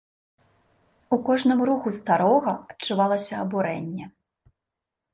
[1.17, 4.05] У кожным руху старога адчувалася абурэнне.